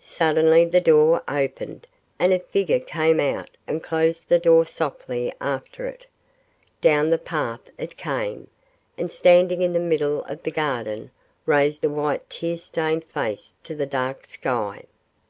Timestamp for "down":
6.82-7.08